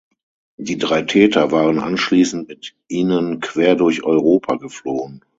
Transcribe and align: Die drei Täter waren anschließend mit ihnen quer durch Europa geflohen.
Die 0.57 0.79
drei 0.79 1.03
Täter 1.03 1.51
waren 1.51 1.77
anschließend 1.77 2.47
mit 2.47 2.75
ihnen 2.87 3.39
quer 3.39 3.75
durch 3.75 4.01
Europa 4.01 4.55
geflohen. 4.55 5.23